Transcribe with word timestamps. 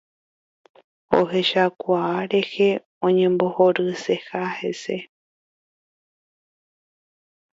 Ohechakuaa 1.17 2.19
rehe 2.31 2.69
oñembohoryseha 3.05 4.41
hese. 4.57 4.95